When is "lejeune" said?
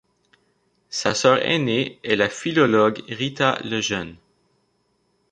3.63-4.15